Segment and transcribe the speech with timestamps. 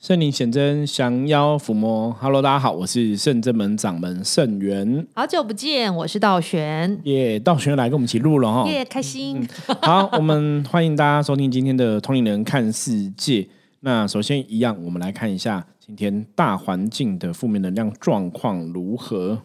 [0.00, 2.10] 圣灵显真，降妖伏魔。
[2.18, 5.06] Hello，大家好，我是圣真门掌门圣元。
[5.14, 6.98] 好久不见，我是道玄。
[7.04, 8.66] 耶，道玄来跟我们一起录了哈。
[8.66, 9.46] 耶，开心。
[9.82, 13.42] 好， 我们欢迎大家收听今天的《通灵人看世界》。
[13.80, 19.42] 那首先一样，我们来看一下今天大环境的负面能量状况如何。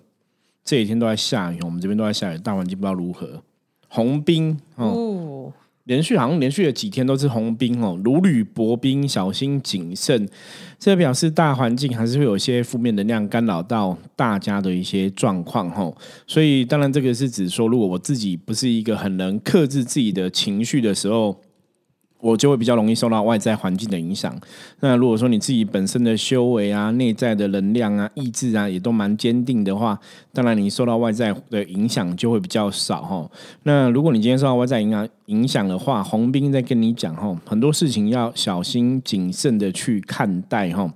[0.63, 3.43] 这几天都在下雨，我们这边都在下雨，大环境不知道如何。
[3.89, 5.51] 红冰哦。
[5.85, 10.27] 连续好像连续了几天都是红兵哦，如履薄冰，小心谨慎。
[10.77, 15.95] 这表示大环境还是会有一些负面能量干扰到大家的一些状况哦。
[16.27, 21.39] 所以当然这个是指说，如果我自己不是一个很能克制自己的情绪的时候。
[22.19, 24.35] 我就会比较容易受到外在环境的影响。
[24.79, 29.99] 那如果说你自己本身的修为啊、内在的能量啊、意志啊，也都蛮坚定的话，
[30.33, 33.29] 当然你受到外在的影响就会比较少哈。
[33.63, 40.91] 那如果你今天受到外在影响影响的话，红兵在跟你讲哈，很多事情要小心谨慎的去看待哈。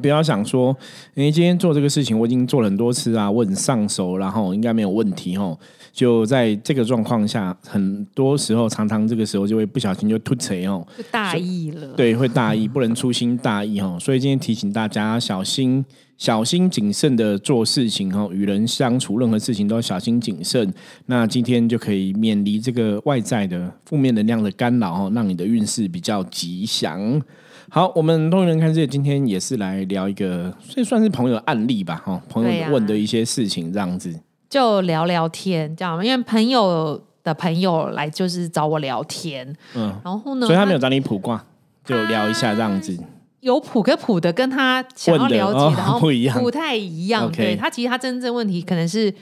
[0.00, 0.76] 不要想说，
[1.14, 5.58] 你今天做这个事情，我已经做了很多次啊，我很上手，然后应该没有问题哦。
[5.92, 11.88] 就在这个状况下，很多时候常常这个时候就会不小心就突锤哦，就大意了。
[11.96, 13.96] 对，会大意，不能粗心大意哦。
[13.98, 15.82] 所以今天提醒大家，小心、
[16.18, 20.70] 小心谨慎的做事情哦，与人相处，任何事情都要小心谨慎。
[21.06, 27.22] 那今天就可以免离这个外在的负面能量的干扰哦，让你的运势比较吉祥。
[27.68, 34.18] 好，我们通人看世界今天也是来聊一个，这算是朋友案例吧，哈，朋友问的一些事情这样子。
[34.48, 41.44] 就聊聊天，这样，因为朋友的朋友来就是找我聊天，嗯，然后呢，所以他没有找你卜卦，
[41.84, 42.96] 就聊一下这样子。
[43.40, 47.30] 有卜跟卜的跟他想要了解，然后不一样，不太一样。
[47.32, 49.12] 对他其实他真正问题可能是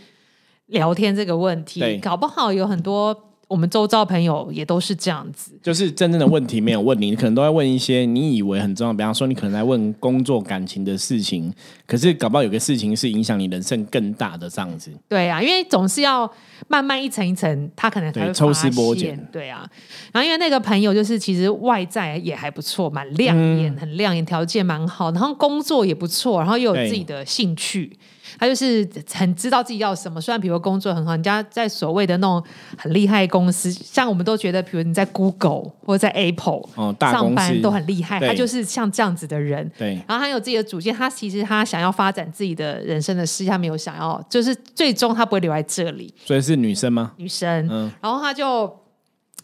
[0.66, 3.30] 聊天这个问题，搞不好有很多。
[3.46, 11.52] 我们周遭朋友也都是这样子，就是真正的问题没有问你，你可能都在问一些你以为很重要，比方说你可能在问工作、感情的事情，
[11.86, 14.90] 可是搞不好有个事情是影响你人生更大的这样子。
[15.08, 16.30] 对啊，因为总是要
[16.68, 19.18] 慢慢一层一层，他可能才会抽丝剥茧。
[19.30, 19.68] 对啊，
[20.12, 27.96] 然后因为那个朋友就是其实外在也还不错，蛮亮眼，很亮眼，条件蛮好，然后工作也不错，然后又有自己的兴趣。
[28.38, 32.42] 他就是很知道自己要什么，虽然比如工作很好，人家在所谓的那种
[32.76, 39.70] 很厉害公司，像我们都觉得，比如你在 Google 或者在 Apple 哦，上班都很厉害，他就是像这样子的人。
[39.78, 46.12] 对，然后他有自己的主见，他其实他想要发展自己的人生的事业，他没有想要，就是最终他不会留在这里。
[46.24, 47.12] 所以是女生吗？
[47.16, 48.83] 女生，嗯，然后他就。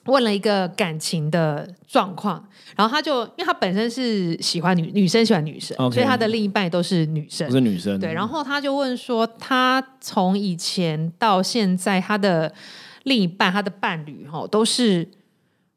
[0.06, 2.42] 问了一个感情的状况，
[2.74, 8.00] 然后他就因为他本身是喜欢女女生喜欢女生，所以他的另一半都是女生，是女生。
[8.00, 12.52] 对，然后他就问说，他从以前到现在，他的
[13.04, 15.08] 另一半，他的伴侣，哈，都是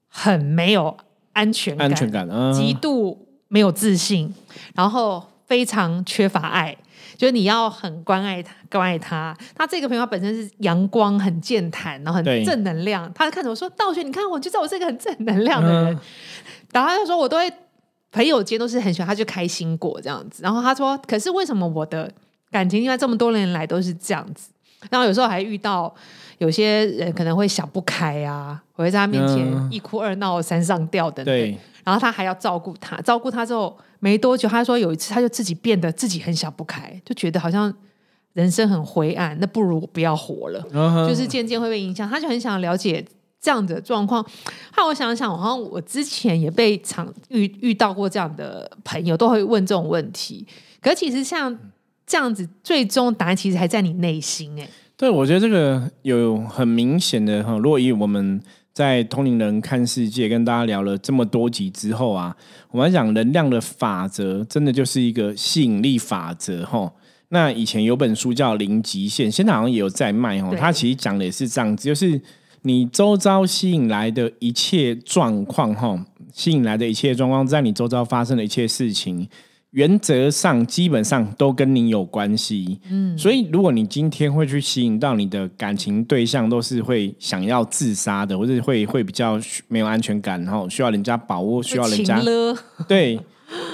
[0.08, 0.96] 很没有
[1.34, 4.34] 安全感，安全感，极度没有自信，
[4.74, 6.78] 然后非常缺乏爱。
[7.24, 9.34] 就是你要很关爱他，关爱他。
[9.56, 13.10] 他这个朋友本身是阳光、很健谈，然后很正能量。
[13.14, 15.98] 他看着我说：“道学，你看我就知道我是一个很正能量的人。”
[16.74, 17.50] 然后他就说：“我都会
[18.12, 22.12] 朋友间都是很喜欢，他就开心果这样子。”然后他说：“可是为什么我的
[22.52, 24.50] 感情因为这么多年来都是这样子？
[24.90, 25.96] 然后有时候还遇到
[26.40, 31.58] 有些人可能会想不开啊，我会在他面前一哭二闹三上吊等等。
[31.86, 37.74] 然后他还要照顾他，照顾他之后。”没多久，他说有一次，他就自己变得自己很想不开，就觉得好像
[38.34, 40.62] 人生很灰暗，那不如不要活了。
[41.08, 43.02] 就是渐渐会被影响，他就很想了解
[43.40, 44.22] 这样的状况。
[44.74, 50.46] 后来我想想，好像我之前也被常遇遇到过这样的朋友，都会问这种问题。
[50.82, 51.58] 可其实像
[52.06, 54.60] 这样子，最终答案其实还在你内心。
[54.60, 57.58] 哎，对，我觉得这个有很明显的哈。
[57.58, 58.42] 如果以我们
[58.74, 62.36] 在通灵人看世界，跟大家聊了这么多集之后啊，
[62.72, 66.92] 我们讲能量的法则，真的就是一个吸引力法则吼。
[67.30, 70.56] 那以前有本书叫《零极限》，现在好像也有在卖吼。
[70.56, 72.20] 它其实讲的也是这样子，就是
[72.64, 76.04] 你周遭吸引来的一切状况哈，
[76.34, 79.28] 吸引来的一切状况，在你周遭发生的一切事情。
[79.74, 92.22] 原则上基本上都跟你有关系，嗯，所以如果你今天会去吸引到你的感情对象，都是会想要自杀的，或者会会比较没有安全感，然后需要人家保护，需要人家
[92.88, 93.20] 对，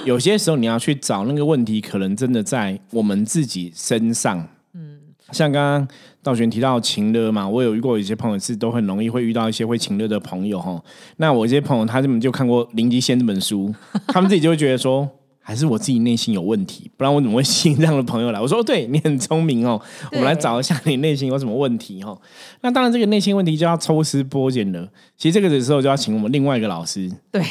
[0.06, 5.00] 有些时候你要去找那个问题，可能真的在我们自己身上，嗯，
[5.32, 5.88] 像刚刚
[6.22, 10.82] 道玄提到情勒嘛，我有遇过有些朋友是都很容易会遇到一些会情勒的朋友哈，
[11.18, 13.74] 那我一些朋友他根本就看过《零极限》这本书，
[14.06, 15.06] 他们自己就会觉得说。
[15.42, 18.40] 还是我自己内心有问题，不然我怎么会吸引这样的朋友来？
[18.40, 19.80] 我说，对你很聪明哦，
[20.12, 22.16] 我们来找一下你内心有什么问题哦。
[22.60, 24.88] 那当然，这个内心问题就要抽丝剥茧了。
[25.16, 27.42] 其实这个的时候就要请我们另外一个老师，对，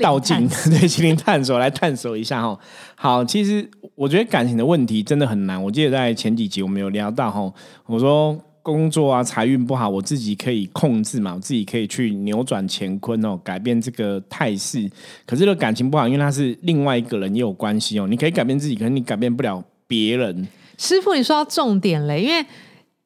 [0.00, 2.58] 道尽， 对，心灵探索来探索一下哦。
[2.94, 5.62] 好，其实我觉得感情的问题真的很难。
[5.62, 7.52] 我记得在前几集我们有聊到哈，
[7.86, 8.38] 我说。
[8.66, 14.90] 工作啊，财运不好，我自己可以控制嘛，我自己可以去扭转乾坤哦，改变这个态势。
[15.24, 18.08] 可是这个感情不好，因为他是另外一个人也有关系哦。
[18.08, 20.48] 你可以改变自己，可是你改变不了别人。
[20.76, 22.44] 师傅，你说到重点嘞，因为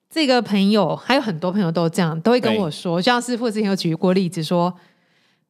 [0.09, 4.75] 这个朋友还有很多朋友都这样，都会跟我说，像师傅之前有举过例子说，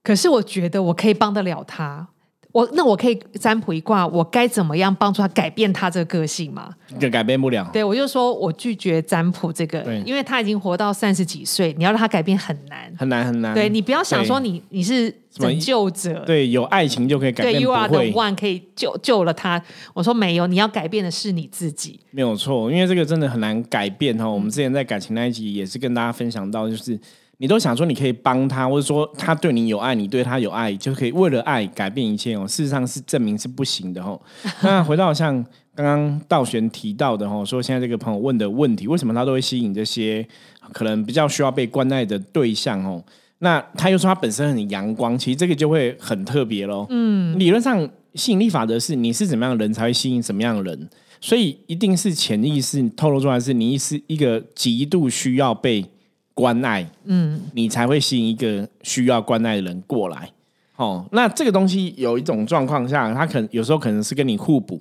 [0.03, 2.09] 可是我觉得我可以帮得了他。
[2.53, 6.75] 我那我可以占卜一卦，我该怎么样帮助他改变他这个个性吗？
[6.99, 7.69] 就改变不了。
[7.73, 13.55] 对，我就说我拒绝占卜这个，因为他已经活到三十几岁，你要让他改变很难，很难很难。
[13.55, 19.63] 对你不要想说你你是拯救者，对，有爱情就可以改变，对，You are the one 可以救救了他。
[19.95, 22.01] 我说没有，你要改变的是你自己。
[22.11, 24.29] 没有错，因为这个真的很难改变哈。
[24.29, 26.99] 我们之前在感情那一集也是跟大家分享到，就是。
[27.43, 32.47] 你都想说你可以帮他，或者说他对你有爱，你对他有爱，就可以为了爱改变一切哦。
[32.47, 34.21] 事实上是证明是不行的哦。
[34.63, 35.43] 那回到像
[35.75, 40.27] 刚刚道玄提到的哦，说现在这个朋友问的问题，为什么他都会吸引这些
[40.75, 43.03] 可能比较需要被关爱的对象哦？
[43.39, 46.87] 那他又说他本身很阳光，其实这个就会很特别喽。
[46.91, 50.91] 嗯，理论上吸引力法则是你是怎么样的人才会吸引什么样的人，
[51.23, 55.87] 所以一定是潜意识透露出来是你是一个极度需要被。
[56.35, 60.31] 关爱，嗯，你才会吸引一个需要关爱的人过来。
[60.77, 64.81] 哦，那这个东西有一种状况下，他可能有时候可能是跟你互补。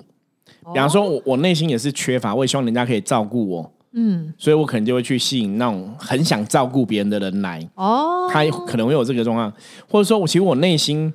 [0.73, 7.67] 比方说，我我内心也是缺乏，我也希望人家可以照顾我，嗯，所以我可能就会去吸引那种很想照顾别人的人来。
[7.75, 9.51] 哦，他可能会有这个状况，
[9.89, 11.11] 或者说，我其实我内心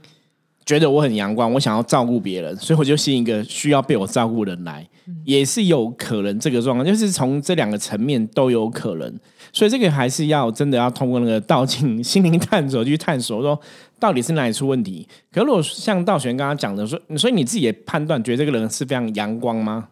[0.66, 4.87] 觉得我很阳光，我想要照顾别人，所以我就吸引一个需要被我照顾的人来，
[5.25, 9.14] 也是有可能这个状况，就是从这两个层面都有可能。
[9.54, 13.58] 所以这个还是要真的要通过那个道境心灵探索去探索，说
[14.00, 15.06] 到底是哪里出问题。
[15.32, 19.90] 可如果像道玄刚刚讲的说，所以你自己也判断，觉得这个人是非常阳光吗？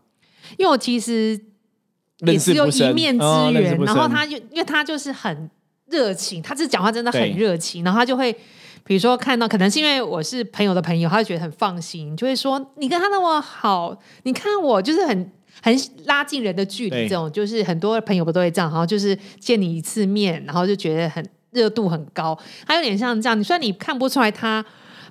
[0.58, 1.40] 因为我其实
[2.26, 5.48] 也是有一面之缘，然后他就因为他就是很
[5.86, 8.32] 热情，他这讲话真的很热情，然后他就会
[8.82, 15.30] 比如说看到，可能是因为我是朋友的朋友，他就觉得很放心，就会说你跟他那么好，你看我就是很。
[15.60, 23.38] 很拉近人的距离，这种就是很多朋友不都会这样，然后就是见你一次面，然后就觉得很热度很高，他有点像这样。
[23.38, 24.64] 你虽然你看不出来他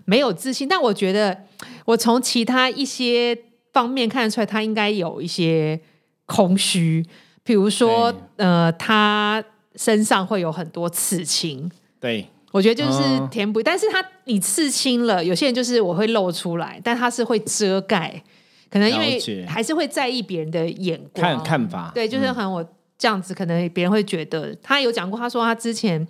[0.05, 1.45] 没有自信，但我觉得
[1.85, 3.37] 我从其他一些
[3.71, 5.79] 方面看得出来，他应该有一些
[6.25, 7.05] 空虚，
[7.43, 9.43] 比如说呃，他
[9.75, 11.71] 身上会有很多刺青。
[11.99, 18.21] 对，我觉得就是填补，但是他你刺青了，有些人就是我会露出来，但他是会遮盖。
[18.71, 21.35] 可能因为还是会在意别人的眼光。
[21.35, 22.65] 看看法，对，就是可能我
[22.97, 26.07] 这样子，可能别人会觉得他有讲过，他说他之前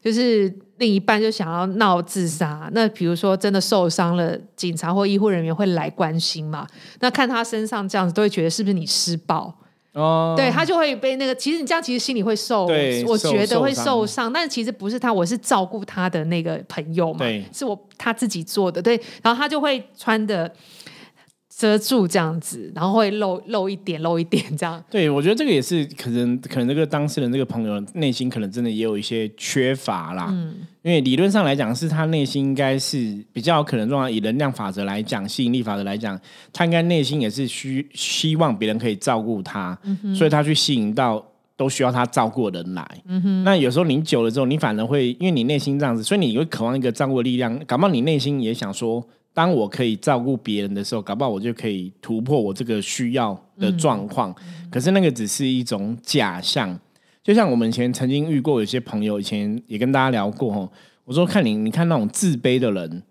[0.00, 6.66] 就是另一半就想要闹自杀，那比如说真的受伤了，警察或医护人员会来关心嘛？
[7.00, 9.52] 那看他身上这样子，都会觉得是不是你施暴？
[9.94, 10.34] 哦？
[10.36, 12.66] 对他就会被那个，其实你这样其实心里会受，
[13.06, 20.50] 我觉得会受伤，但是其实不是他，我是照顾他的那个朋友嘛，是我他自己做的，对，然后他就会穿的。
[21.60, 24.82] 遮住这样子，然后会露露一点，露一点这样。
[24.90, 30.28] 对，我觉得这个也是可能，可能这个当事人这个朋友内心可能真的也有一些缺乏啦。
[30.30, 34.10] 嗯，因为理论上来讲，是他内心应该是比较可能状况。
[34.10, 36.18] 以能量法则来讲，吸引力法则来讲，
[36.50, 39.78] 他应该内心也是需希望别人可以照顾他，
[40.16, 41.22] 所以他去吸引到
[41.58, 42.88] 都需要他照顾的人来。
[43.04, 43.44] 嗯哼。
[43.44, 47.58] 那有时候你久了之后，你反而会因为你内心这样子，所以你会渴望一个照顾的力量。
[47.66, 49.06] 感冒，你内心也想说。
[49.32, 54.34] 当我可以照顾别人的时候，搞不好我就可以突破我这个需要的状况。
[54.70, 56.78] 可是那个只是一种假象，
[57.22, 60.70] 就像我们以前曾经遇过有些朋友，以前也跟大家聊过哦。
[61.04, 63.02] 我说看你，你看那种自卑的人，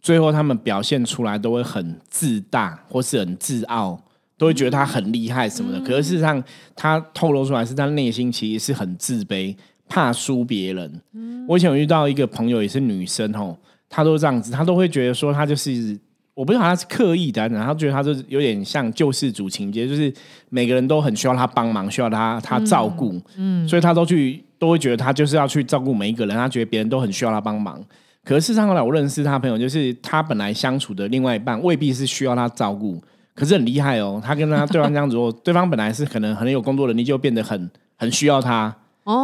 [0.00, 4.00] 最后他们表现出来都会很自大，或是很自傲，
[4.36, 5.80] 都会觉得他很厉害什么的。
[5.80, 6.42] 可是事实上，
[6.76, 9.56] 他透露出来是他内心其实是很自卑，
[9.88, 11.00] 怕输别人。
[11.48, 13.56] 我以前有遇到一个朋友，也是女生哦。
[13.88, 15.98] 他都这样子，他都会觉得说他就是，
[16.34, 20.12] 我不知道他是刻意的，然后觉得他就是有点像救世主情节，就是
[20.50, 27.82] 每个人都很需要他帮忙，需要他他照顾，嗯，所以他都去都会觉得他就是要去照顾每一个人，他觉得别人都很需要他帮忙。
[28.24, 33.02] 可是事实上后来我认识他朋友，就是他本来相处的另外一半未必是需要他照顾，
[33.34, 38.74] 可是很厉害哦，他跟他对方这样子做， 对方本来是可能很有工作能力，就变得很很需要他。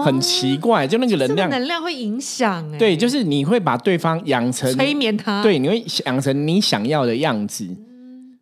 [0.03, 2.65] 很奇怪，就那个能量，能量会影响。
[2.73, 7.69] 哎，对，就是你会把对方养成催眠他，对，你会养成你想要的样子。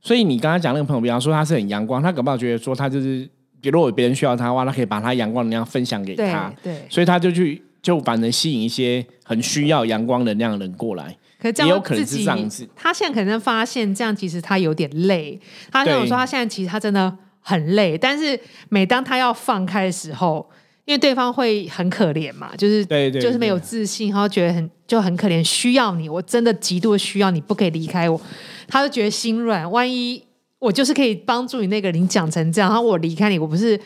[0.00, 3.28] 所以你刚刚讲那个朋友，比方说他是很阳光，他搞不好觉得说他就是，
[3.62, 11.16] 如果别人需要他的话，他可以把他阳光能量分享给他，对，所以他就去就反正吸引一些很需要阳光能量的人过来。
[11.40, 15.40] 可也有可能是这样子，他现在可能发现这样其实他有点累，
[15.72, 20.48] 他跟我说他现在其实他真的很累，但是每当他要放开的时候。
[20.84, 28.20] 因为对方会很可怜嘛，就是对对就是没有自信，然后觉得很就很可怜，需要你，我真的极度需要你，不可以离开我。
[28.66, 30.20] 他就觉得心软，万一
[30.58, 33.78] 我就是可以帮助你那个人，你讲成这样，然后我离开你，我不是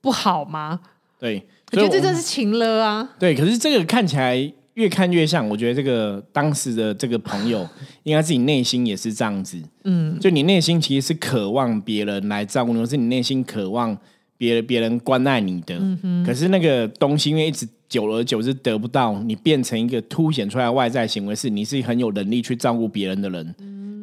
[0.00, 0.80] 不好吗？
[1.20, 3.08] 对，我觉得这真是情了啊。
[3.20, 4.36] 对，可是这个看起来
[4.74, 7.64] 越看越像，我觉得这个当时的这个朋友，
[8.02, 9.62] 应该自己内心也是这样子。
[9.84, 13.96] 嗯，就你内心其实是渴望别人来照顾你，或是你内心渴望。
[14.42, 15.80] 别人别人关爱你的，
[16.26, 23.54] 可是那个东西因为一直久而久之得不到，你变成一个凸显出来外在行为是你是很有能力去照顾别人的人，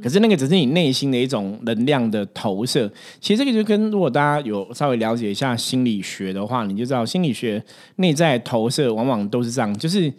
[0.02, 2.90] 可是那个只是你内心的一种能量的投射。
[3.20, 7.62] 其实这个就跟如果大家有稍微了解一下心理学的话，你就知道心理学
[7.98, 10.14] 内在投射往往都是这样，就是。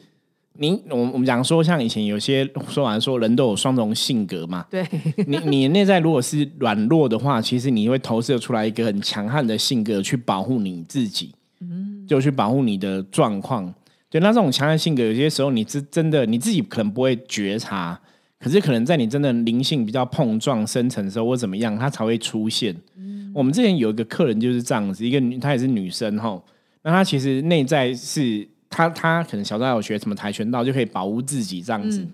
[0.60, 4.66] 你我我们讲说，像以前有些说完说人都有双重性格嘛。
[4.70, 4.86] 对，
[5.26, 13.72] 你你内在如果是软弱的话，其实你会投射出来一个很强悍的性格去保护你自己，嗯，就去保护你的状况。
[14.10, 17.98] 对，那这种强悍性格，有些时候你是真的你自己可能不会觉察，
[18.38, 22.76] 可是可能在你真的灵性比较碰撞深层的时候，或怎么样，它才会出现。
[22.98, 26.38] 嗯，我们之前有一个客人就是这样子，一个女，她也是女生哈，
[26.82, 28.46] 那她其实内在是。
[28.70, 32.06] 他他可能小时候有学什么跆拳道，就可以保护自己这样子。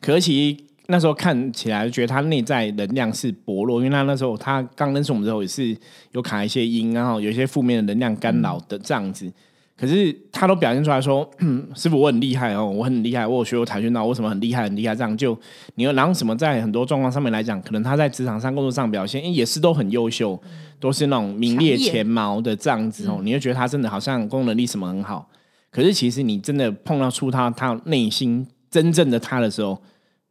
[0.00, 5.76] 可是那时候看起来，觉得他内在能量是薄弱，因为他那时候他刚认识我们之后也是
[6.12, 9.32] 有卡一些音，然后有一些负面的能量干扰的这样子。
[9.76, 11.28] 可是他都表现出来说
[11.74, 15.36] ：“师傅，我很厉害哦，我很厉害，我有学过跆拳道，我什么很厉害很厉害。”这样就
[15.74, 20.40] 你要然后什么在很多状况上面来讲，可能他在职场上、工作上表现也是都很优秀，
[20.78, 23.20] 都是那种名列前茅的这样子哦。
[23.22, 25.28] 你就觉得他真的好像功能力什么很好。
[25.72, 29.76] 可是，其实你真的碰到出他他内心真正的他的时候，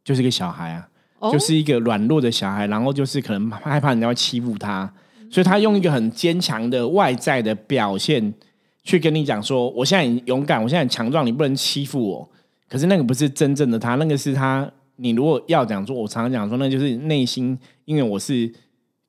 [0.02, 0.88] 就是一个小孩啊，
[1.30, 4.90] 就是一个软弱的小孩，然后就是可能害怕人家会欺负他，
[5.30, 8.32] 所以他用一个很坚强的外在的表现
[8.84, 12.30] 去跟你讲说：“我现在很勇敢，我现在很强壮，你不能欺负我。”
[12.70, 14.70] 可是那个不是真正的他，那个是他。
[14.96, 18.52] 你如果要讲说，我常常讲说，那就是内心，因为我是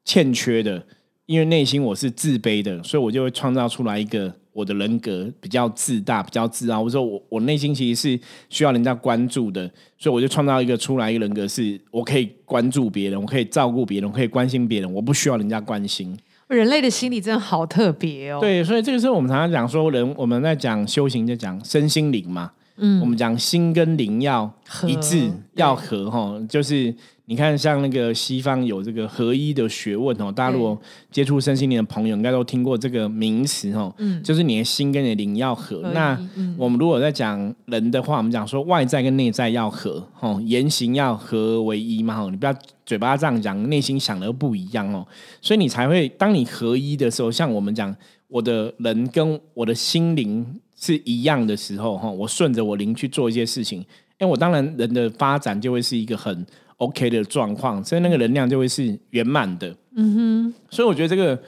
[0.04, 0.84] 欠缺的，
[1.28, 4.34] 因为内心我是自卑的，所以我就会创造出来一个。
[4.56, 6.82] 我的人格比较自大，比较自傲。
[6.82, 16.18] 我说我我内心其实是需要人家关注的，所以我就创造一个出来一个人格，是我可以关注别人，我可以照顾别人，我可以关心别人，我不需要人家关心。
[16.48, 18.40] 人类的心理真的好特别哦。
[18.40, 22.52] 对，所以这个是我们常常讲说，人我们在讲修行，就讲身心灵嘛。
[22.78, 24.52] 嗯，我们讲心跟灵要
[24.88, 26.94] 一致，要合哈，就是。
[27.28, 30.80] 你看，像那个西方有这个合一的学问哦，大家如果
[31.10, 33.92] 接触身心灵的朋友，应该都听过这个名词哦。
[33.98, 35.82] 嗯，就是你的心跟你的灵要合。
[35.92, 36.16] 那
[36.56, 42.22] 我们如果在讲人的话，我们讲说外在跟内在要合，哦，言行要合为一嘛。
[42.22, 42.56] 哦，你不要
[42.86, 45.04] 嘴巴这样讲，内心想的不一样哦。
[45.42, 47.96] 所以你才会，当你合一的时候，像我们讲，
[48.28, 50.46] 我的人跟我的心灵
[50.86, 53.86] 是一样的时候，哈，我顺着我灵去做一些事情，
[54.20, 56.46] 哎，我当然人的发展就会是一个很。
[56.78, 59.74] OK 的状况，所以那个能量就会是圆满的。
[59.96, 61.42] 嗯哼，所以我觉得这个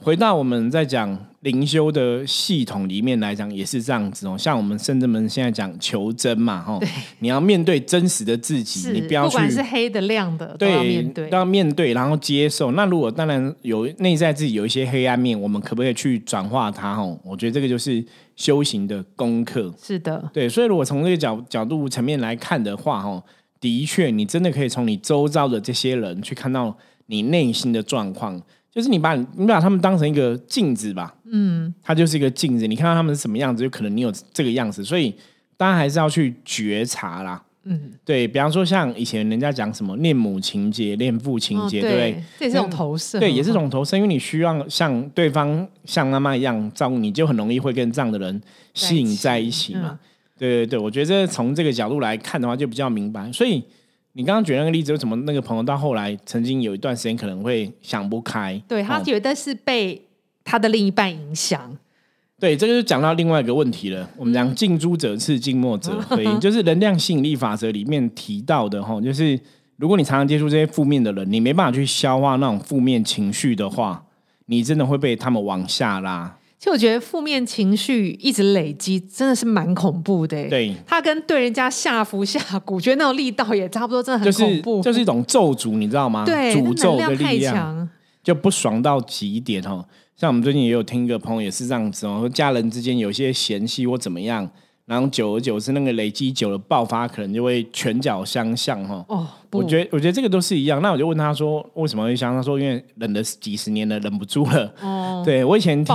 [0.00, 4.38] 回到我们在讲灵修的系统里面来讲，也是这样子哦。
[4.38, 6.78] 像我们圣人们现在讲求真嘛，哈，
[7.18, 12.70] 你要面对真实的自己，你不要不管是黑的亮的，都要面对，都要面对，然后接受。
[12.72, 16.94] 那如果当然有内在自己有一些黑暗面，我们可不可以去转化它？
[16.94, 18.04] 哈，我觉得这个就是
[18.36, 19.74] 修行的功课。
[19.82, 20.48] 是的，对。
[20.48, 23.22] 所以如果从这个角角度层面来看的话，哈。
[23.60, 26.72] 的确，你真的可以从你周遭的这些人去看到
[27.06, 28.40] 你内心的状况，
[28.70, 35.14] 就是你把你把他们当成一个镜子吧，嗯，它就是一个镜子，你看到他们是什么样子，就可能你有这个样子，所以
[35.56, 42.24] 大家还是要去觉察啦，嗯，对比方说像以前人家讲什么恋母情节、恋父情节，对不对？
[42.38, 48.40] 这也是种投射，对，也是种投射，因为你需要像对方像妈妈一样照顾你，就很容易会跟这样的人
[48.74, 49.98] 吸引在一起嘛。
[50.38, 53.32] 对对对，我觉得从这个角度来看的话，就比较明白。
[53.32, 53.60] 所以
[54.18, 58.60] 你刚刚举那个例子，为什么那个朋友到后来曾经有一段时间可能会想不开？
[58.66, 60.02] 对他觉得是被
[60.42, 61.78] 他的另一半影响。
[62.40, 64.10] 对，这就是讲到另外一个问题了。
[64.16, 69.38] 我们讲近朱者赤，近墨者黑， 就是能量吸引力法则里面提到的哈，就是
[69.76, 74.04] 如果你常常接触这些负面的人，你没办法去消化那种负面情绪的话，
[74.46, 76.36] 你真的会被他们往下拉。
[76.58, 80.48] 其实我觉得负面情绪一直累积，真的是蛮恐怖的。
[80.48, 86.24] 对，他跟对人家下符下蛊，觉得那种力道也差不多，真的很恐怖，就是一种咒诅，你知道吗？
[86.24, 87.88] 对，诅咒的力量
[88.24, 89.84] 就不爽到极点哦。
[90.16, 94.50] 像我们最近也有听一个朋友也是这样子哦，说家人之间有些嫌隙或怎么样。
[94.88, 99.04] 然后久而久之，那个累积久了爆发，可能就会拳脚相向哈。
[99.06, 100.80] 哦，我觉得我觉得这个都是一样。
[100.80, 102.34] 那我就问他说，为什么会相？
[102.34, 104.72] 他说因为忍了几十年了，忍不住了。
[104.80, 105.94] 哦， 对我以前听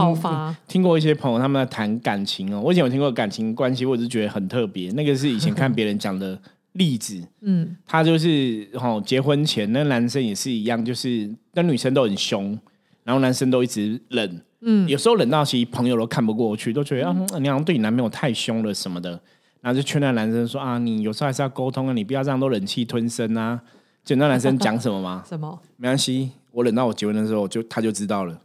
[0.68, 4.92] 听过一些朋友他们在谈感情哦，我以前有听过感情关系，我是觉得很特别。
[4.92, 6.40] 那个是以前看别人讲的
[6.74, 7.20] 例子。
[7.42, 12.56] 嗯，他就是哦，结婚前那男生也是一样，就是跟女生都很凶，
[13.04, 14.40] 然后男生都一直忍。
[14.66, 19.12] 嗯，有时候冷到其实朋友都看不过去，都觉得啊，你好像对你男朋友太凶了什么的，
[19.62, 23.60] 然后就劝那男生说啊，你有时候还是要沟通啊，你不要这样都忍气吞声啊。
[24.06, 25.24] 就那男生讲什么吗？
[25.28, 25.60] 什么？
[25.78, 28.38] 没关系，我忍到我结婚的时候就他就知道了，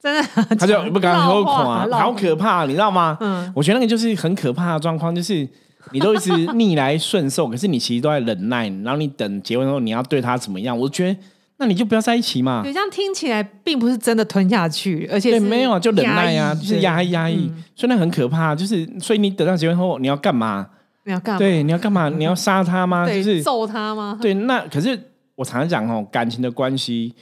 [0.00, 0.22] 真的，
[0.58, 3.16] 他就不敢说垮， 好可怕，你知道吗？
[3.20, 5.48] 嗯，我觉得那个就是很可怕的状况，就是
[5.92, 10.78] 你都一直逆来顺受，可是你其实都在忍耐，然后你等结婚后你要对他怎么样？
[10.78, 11.18] 我觉得。
[11.56, 12.62] 那你就不要在一起嘛。
[12.62, 18.54] 对，这样听起来并不是真的吞下去，而且对，没有啊，就忍耐啊，就是压抑压抑，所以那很可怕。
[18.54, 20.66] 就是，所以你等到结婚后，你要干嘛？
[21.04, 21.38] 你要干？
[21.38, 22.08] 对，你要干嘛？
[22.16, 23.06] 你要杀他吗？
[23.06, 24.18] 就是揍他吗？
[24.20, 24.98] 对，那可是
[25.36, 27.14] 我常常讲哦，感情的关系，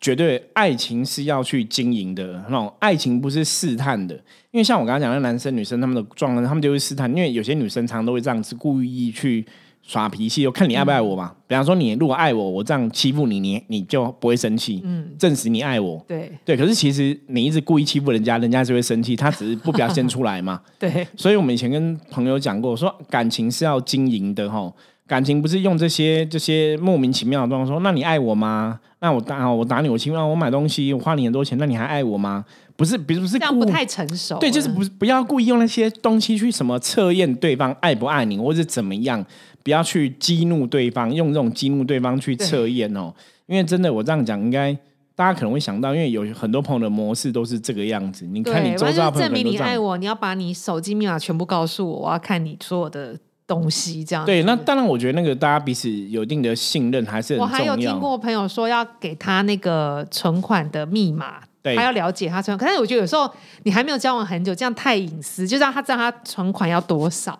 [0.00, 4.14] 绝对爱情是要去经营的，那种爱情不是试探的。
[4.52, 9.44] 因为像我刚刚讲的，男生女生他们的状况，他们就会试探，因为有些女生常常都会这样子故意去。
[9.86, 11.32] 耍脾气，我看你爱不爱我嘛？
[11.46, 16.02] 比方说，你如果爱我，我这样欺负你，你你就不会生气，嗯，证实你爱我。
[16.08, 20.60] 对对，可是其实你一直故意欺负人家，人家就会生气，他只是不表现出来嘛。
[20.80, 24.72] 对，所以我们以前跟朋友讲过，说感情是要经营的哈，
[25.06, 28.80] 感情不是用这些这些莫名其妙的状况说，那你爱我吗？
[29.00, 32.42] 那我打我打你，我欺负我买东西，我花你很多钱，那你还爱我吗？
[32.76, 34.38] 不是，比如是这样不太成熟。
[34.38, 39.24] 对，就是不不要故意用那些东西去什么测验对方爱不爱你，或者怎么样。
[39.62, 43.10] 不要去激怒对方，用这种激怒对方去测验哦。
[43.46, 44.70] 因为真的，我这样讲，应该
[45.14, 48.26] 大家可能会想到，因为有很多朋友的模式都是这个样子。
[48.26, 54.04] 你看，你周遭朋友证明你爱我，你要把你手机密码全部告诉我，我要看你所有的东西。
[54.04, 54.42] 这样对。
[54.42, 57.50] 那当然，我觉得那个大家彼此有一定的信任还是很重要。
[57.50, 62.70] 我还有听过朋友说要给他那个存款的密码，对，他要了解他存款。
[62.70, 63.28] 可是我觉得有时候
[63.64, 67.36] 你还没有交往很久，这样太隐私，就让他知道他存款要多少。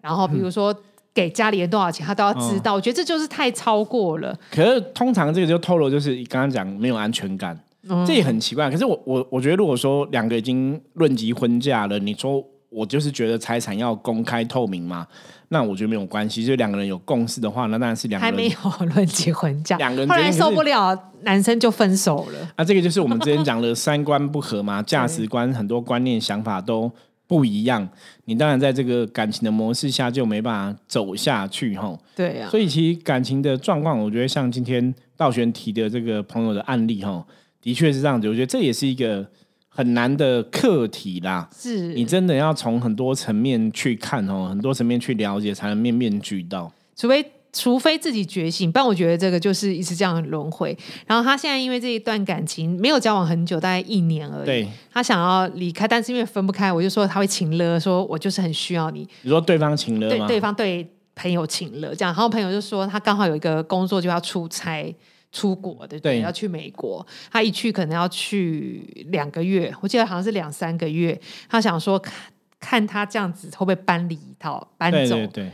[0.00, 0.76] 然后比如说。
[1.14, 2.72] 给家里人多少钱，他都要知道。
[2.72, 4.38] 我觉得这就是太超过了。
[4.52, 7.58] 可是通常这个就透露，就是刚刚讲没有安全感，
[8.06, 8.70] 这也很奇怪。
[8.70, 15.08] 可是我我我觉得，如果说两个已经论及婚嫁了，你说我就是觉得财产要公开透明嘛，
[15.48, 16.44] 那我觉得没有关系。
[16.44, 22.52] 就两个人有共识的话，那当然是两个人还没有 论结婚嫁，两个人后来受不了，男生就分手了。
[22.56, 26.90] 啊，这个就是我们之前讲的三观不合嘛，价值观很多观念想法都。
[27.28, 27.86] 不一样，
[28.24, 31.94] 你当然在这个感情的模式下就没办法走下去，哈。
[32.16, 32.48] 对呀。
[32.50, 37.22] 所以其实感情的状况，我觉得像今天道玄提的这个朋友的案例，哈，
[37.60, 38.26] 的确是这样子。
[38.26, 39.28] 我觉得这也是一个
[39.68, 41.48] 很难的课题啦。
[41.56, 41.94] 是。
[41.94, 46.72] 你真的要从很多层面去看，哦，很多层面去了解，才能面面俱到。
[46.96, 47.24] 除非。
[47.50, 50.76] 除非自己觉醒，不然我觉得这个就是一直这样轮回。
[51.06, 54.68] 然后他现在因为这一段感情没有交往很久，大概一年而已。
[54.92, 59.08] 他想要离开，但是因为分不开，我就说他会请了，说我就是很需要你。
[59.22, 60.26] 你说对方请了吗？
[60.26, 62.12] 对，对方对朋友请了，这样。
[62.12, 64.94] 然后朋友就说他刚好有一个工作就要出差
[65.32, 67.06] 出国的，对，要去美国。
[67.30, 71.20] 他一去可能要去两个月，我记得好像是两三个月。
[71.48, 72.12] 他想说看
[72.60, 75.16] 看他这样子会不会搬离一套搬走？
[75.28, 75.50] 对。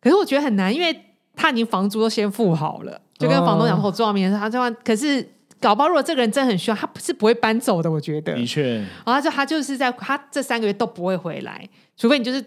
[0.00, 1.04] 可是我觉得很难，因为。
[1.40, 5.24] 他已经房租都先付好了，就跟房东讲说：“我住到明天。”他这样，可是
[5.60, 7.88] 搞不好如果这个人真的很需要，他是不会搬走的。
[7.88, 11.64] 我觉得的确，然后就他就是在他这三个月都不会回来，
[11.96, 12.44] 除非你就是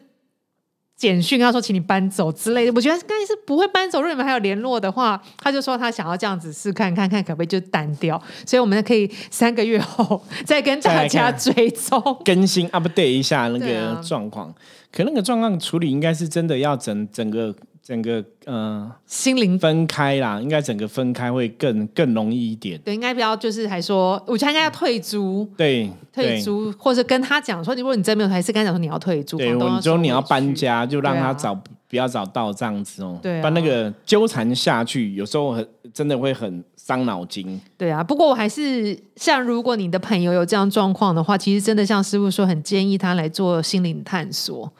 [1.02, 2.72] 简讯他说请你搬走之类的。
[2.76, 4.00] 我觉得应该是不会搬走。
[4.00, 8.22] 如果你们还有联络的话，他就说他想要这样子试看看看可不可以就单掉。
[8.46, 14.54] 所以我们可以三个月后再跟大家 追踪更新 update 一下那个状况。
[14.92, 17.56] 可那个状况处理应该是真的要整整个。
[17.84, 22.80] 整个呃，心灵分开啦，应该整个分开会更更容易一点。
[22.86, 25.50] 对，应该不要就是还说，我觉得应该要退租。
[25.58, 29.38] 对，退租或者跟他讲说，如果你真没有，还是跟他讲说你要退租。
[29.38, 31.56] 对，我说你要搬家，就让他找
[31.88, 33.20] 不要找到这样子哦。
[33.22, 37.60] 对，把那个纠缠下去，有时候很真的会很伤脑筋。
[37.78, 44.72] 对啊，不过我还是像如果你的朋友有这样状况的话，其实真的像师傅说，很建议他来做心灵探索。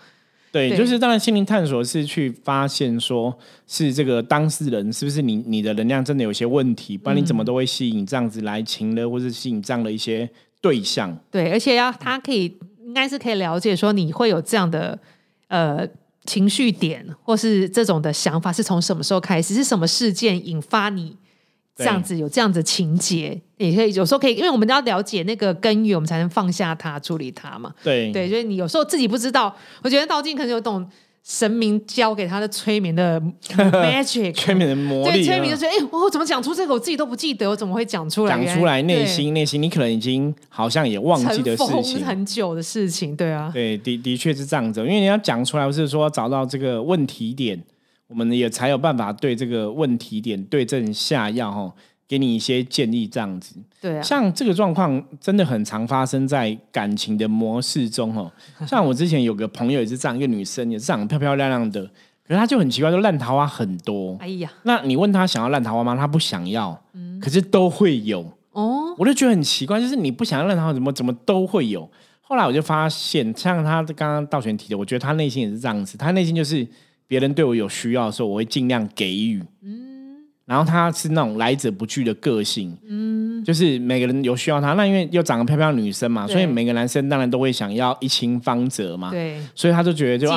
[0.52, 3.34] 对，就是当然，心灵探索是去发现，说
[3.66, 11.18] 是这个当事人是不是你你的能量真的有些问题，不然你怎么都会吸引这样子来情的，或者吸引这样的一些对象。
[11.32, 15.00] 对，而且要他可以应该是可以了解说你会有这样的
[15.48, 15.88] 呃
[16.26, 21.16] 情绪点，或是这种的想法是从什么时候开始，是什么事件引发你
[21.76, 27.74] 这样子有这样子情节，也可以有时候可以，因为我们要了解那个根源，我们才能放下它，处理它嘛。
[27.84, 30.88] 对对，所以你有时候自己不知道，我觉得道静可能有懂。
[31.24, 33.22] 神明教给他的催眠的
[33.56, 36.74] magic，催眠的魔力，对，催眠就是：“哎，我怎么讲出这个？
[36.74, 38.44] 我自己都不记得，我怎么会讲出来？
[38.44, 47.62] 讲出来，内心内心，你可能已经好像也忘记的事情，很久的事情，对啊，对，的的确是这样子，因为你要讲出来，不是说找到这个问题点，
[48.12, 51.74] 我们也才有办法对这个问题点对症下药，哈。”
[52.12, 53.56] 给你一些建议，这样子。
[53.80, 58.30] 对啊，像这个状况真的很常发生在感情的模式中哦。
[58.68, 61.82] 像我之前有个朋友也是这样，一个女生也是长得漂漂亮亮的，
[62.28, 64.18] 可是她就很奇怪，就烂桃花很多。
[64.20, 65.96] 哎呀，那你问她想要烂桃花吗？
[65.96, 66.78] 她不想要。
[66.92, 68.20] 嗯，可是都会有
[68.52, 68.94] 哦。
[68.98, 71.90] 我就觉得很奇怪，就是你不想要烂桃花，怎么怎么都会有。
[72.20, 75.98] 后来我就发现，像她刚刚道玄提的，我觉得她内心也是这样子。
[75.98, 76.68] 她内心就是
[77.12, 79.44] 别人对我有需要的时候，我会尽量给予。
[79.62, 80.24] 嗯。
[80.46, 90.30] 然后他是那种来者不拒的个性，嗯，就是每个人有需要他，那因为又长得漂亮女生嘛，所以每个男生当然都会想要一清方泽嘛，对，所以他就觉得就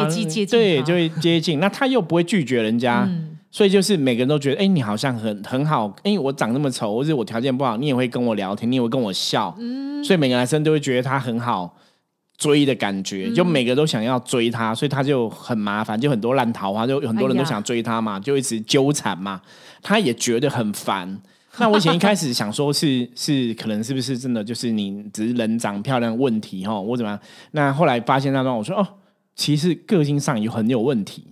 [0.50, 1.60] 对，就会接近。
[1.60, 3.08] 那他又不会拒绝人家，
[3.52, 11.76] 所以就是每个人都觉得，哎，你好像很很好，哎，我长那么丑，或者我条件不好，你也会跟我聊天，你也会跟我笑，嗯，所以每个男生都会觉得他很好。
[12.36, 19.40] 追的感觉，就每个都想要追他，所以他就很麻烦，就很多烂桃花，就很多人都想追他嘛，就一直纠缠嘛。
[19.82, 21.20] 他也觉得很烦。
[21.58, 26.80] 那我以前一开始想说，是是可能是不是真的就是你只是人长漂亮问题哈？
[26.80, 27.20] 我怎么样？
[27.52, 28.84] 那后来发现那段，我说哦，
[29.36, 31.22] 其实个性上有很有问题，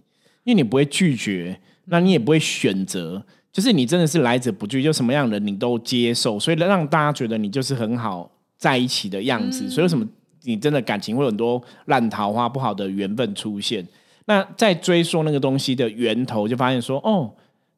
[0.44, 9.68] 因为你不会拒绝，那你也不会选择，就是你真的是来者不拒，就什么样的你都接受，所以让大家觉得你就是很好在一起的样子。
[9.68, 10.06] 所以什么？
[10.44, 13.86] 你真的感情会有很多烂桃花、不好的缘分出现。
[14.26, 17.28] 那在追溯那个东西的源头，就发现说，哦，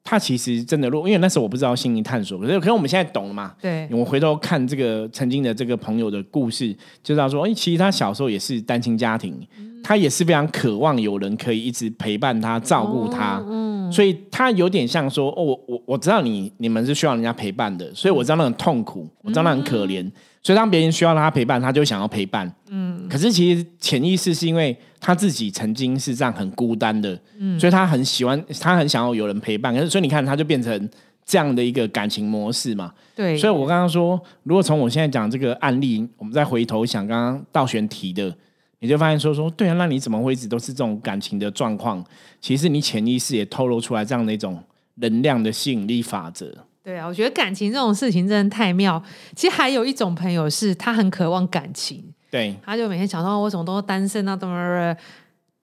[0.02, 3.54] 他其实真的，因为那时候我不知道心灵探索，可是可是我们现在懂了嘛？
[3.62, 6.70] 对，我回头看这个曾经的这个朋友的故事，
[7.02, 9.34] 就知道说，哎，其实他小时候也是单亲家庭，
[9.82, 13.42] 他也是非常渴望有人可以一直陪伴他、照顾他。
[13.48, 20.06] 嗯，所以他有点像说，哦，我我我知道你你们是需要人家陪伴的，所以我知道那种痛苦，我知道那很可怜。
[20.44, 22.54] 所以当别人需要他陪伴，他就想要陪伴。
[22.68, 29.74] 嗯，可是其实潜意识是因为他自己曾经是这样很孤单的，嗯，所以他很喜欢，他很想要有人陪伴。
[29.74, 30.90] 可是所以你看，他就变成
[31.24, 32.92] 这样的一个感情模式嘛。
[33.16, 33.38] 对。
[33.38, 38.36] 所以我刚刚说，如果从我现在讲这个案例，我们再回头想刚刚道玄提的，
[38.80, 42.04] 你就发现说说，对啊，那你怎么会一直都是这种感情的状况？
[42.42, 44.62] 其实你潜意识也透露出来这样的一种
[44.96, 46.54] 能量的吸引力法则。
[46.84, 49.02] 对啊，我觉得感情这种事情真的太妙。
[49.34, 54.94] 其实还有一种朋友是他很渴望感情，对，他就每天想到我怎么都单身啊，怎么，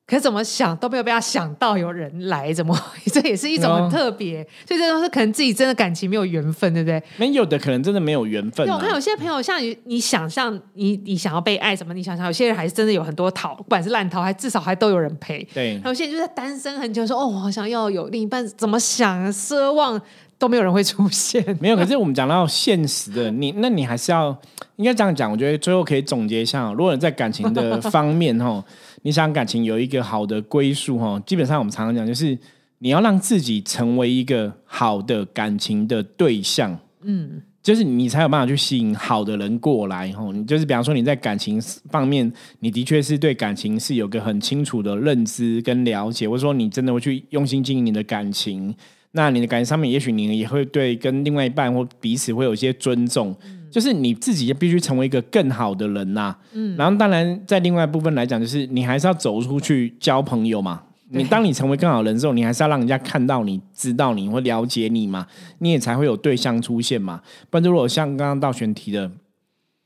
[0.08, 2.76] 可怎么想都没有被他想到有人来，怎么
[3.14, 4.44] 这也是一种很特别。
[4.68, 7.02] 所以这都是可能自己真的感情没有缘分，对不对？
[7.18, 8.68] 没有的可能真的没有缘分。
[8.68, 11.94] 我看有些朋友像你，你想象你你想要被爱什么？
[11.94, 15.48] 你想想有些人还是真的有很多桃，不管是烂桃，还至少还都有人陪。
[15.54, 20.02] 对，有些人就在单身很久，说哦，我好想要有另一半，怎么想奢望。
[20.42, 21.76] 都没有人会出现，没有。
[21.76, 24.36] 可是我们讲到现实的，你那你还是要
[24.78, 25.32] 应该这样讲。
[25.32, 28.66] 我觉得最后可以总结一下：，如果你在感情的 方面，哈，
[29.04, 32.36] 你想感情有一个好的归宿，哈，基本上我们常常讲，就是
[32.80, 40.28] 你要让自己成为一个好的感情的对象，嗯，就是你才有办法去吸引好的人过来，哈。
[40.34, 48.76] 你就是比方说你在感情方面，你的确是对感情是有个很清楚的认知跟了解，或者说你真的会去用心经营你的感情。
[49.14, 53.36] 那你的感情上面，也许你也会对跟另外一半或彼此会有一些尊重，
[53.70, 56.36] 就是你自己也必须成为一个更好的人呐。
[56.54, 60.84] 嗯，然后当然在另外一部分来讲，就是你还是要走出去交朋友嘛。
[61.14, 65.28] 你当你成为更好的人之后，你还是要让人家看到你、知道你或了解你嘛，
[65.60, 67.22] 你也才会有对象出现嘛。
[67.50, 69.12] 不然如果像刚刚道玄提的，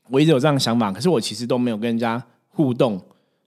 [0.08, 3.02] 我一直有这样的想法，可是我其实都没有跟人家互动。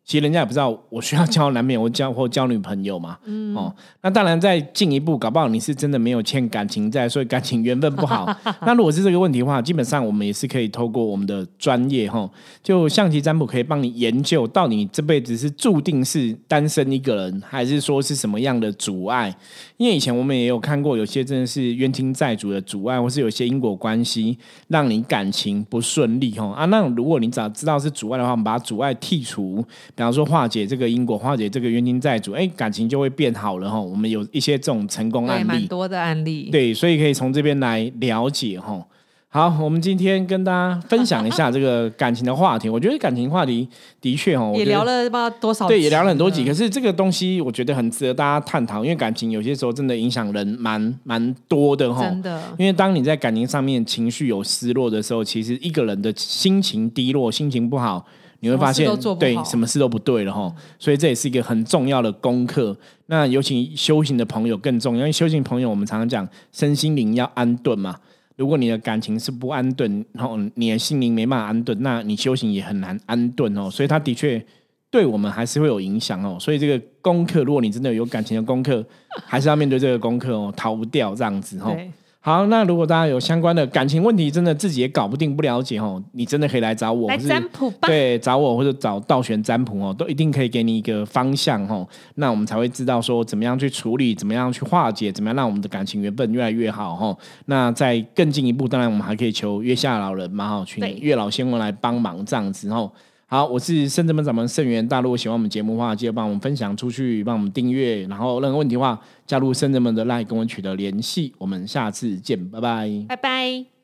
[0.10, 3.15] 其实人家也不知道我需要交男朋友，我交或交女朋友嘛。
[3.26, 8.28] 嗯哦，那当然再进一步，搞不好你是真的没有欠感情债，所以感情缘分不好。
[8.65, 12.28] 那如果是这个问题的话，基本上我们也是可以透过我们的专业哈，
[12.63, 19.32] 就象棋占卜可以帮你研究到你这辈子是注定是单身一个人，还是说是什么样的阻碍？
[19.78, 24.36] 因为以前我们也有看过，有些真的是冤亲债主的阻碍，或是有些因果关系
[24.69, 26.65] 让你感情不顺利哈啊。
[26.65, 29.63] 那如果你早知道是阻碍的话，我们把阻碍剔除。
[30.00, 33.78] 比方说化解这个因果，化解这个冤亲债主，哎，感情就会变好了哈。
[33.78, 38.82] 我们有一些这种成功案例，蛮多的案例，对，所以可以从这边来了解哈。
[39.28, 42.70] 好，我们今天跟大家分享一下这个感情的话题。
[42.70, 43.68] 我觉得感情话题
[44.00, 46.46] 的确哦，也聊了不知道多少，对，也聊了很多集。
[46.46, 52.06] 可是这个东西我觉得很值得大家探讨，因为感情有些时候真的影响人蛮蛮多的哈。
[52.06, 58.06] 真的，因为当你在感情上面情绪有失落的时候，其实一个人的心情低落、心情不好，
[58.41, 60.54] 你会发现对什么事都不对了哈。
[60.78, 62.75] 所以这也是一个很重要的功课。
[63.08, 67.95] 那尤其修行的朋友更重要，因为修行朋友我们常常讲身心灵要安顿嘛。
[68.36, 73.69] 如果你的感情是不安顿，然后你的心灵没办法安顿，那你修行也很难安顿哦。
[73.69, 74.41] 所以他的确
[74.89, 76.38] 对我们还是会有影响哦。
[76.39, 78.82] 所以这个功课，如果你真的有感情的功课，
[79.25, 81.78] 还是要面对这个功课哦，逃不掉这样子哦。
[82.22, 87.88] 好，那如果大家有相关的感情问题，真的自己也搞不定、不了解哦，你真的可以来找我，来占卜吧。
[87.88, 91.88] 对，找我或者找道玄占卜哦，都一定可以给你一个方向哦。
[92.16, 97.18] 那我们才会知道说怎么样去处理，怎么样去化解，怎么样让我们的感情原本越来越好哦。
[97.46, 102.92] 那再更进一步，当然我们还可以求月下老人嘛哈，请月老仙翁来帮忙这样子哦。
[103.32, 104.86] 好，我是圣智门掌门盛元。
[104.88, 108.02] 大家如果喜欢我们节目的话，记得帮我们分享出去，帮我们订阅。
[108.08, 111.32] 然后任何问题的话，加入圣智门的 LINE 跟我取得联系。
[111.38, 113.79] 我们下次见，拜拜，拜拜。